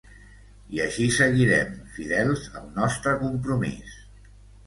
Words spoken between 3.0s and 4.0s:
compromís.